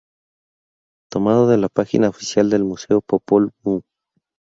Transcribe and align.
Tomado 1.11 1.47
de 1.47 1.57
la 1.57 1.69
página 1.69 2.09
oficial 2.09 2.49
del 2.49 2.63
Museo 2.63 3.01
Popol 3.01 3.51
Vuh. 3.61 3.83